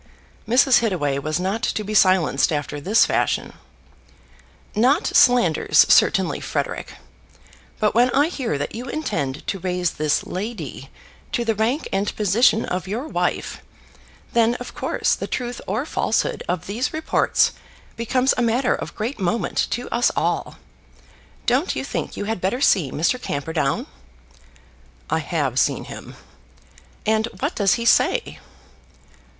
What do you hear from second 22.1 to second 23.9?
you had better see Mr. Camperdown?"